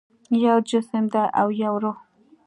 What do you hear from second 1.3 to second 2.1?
او یو روح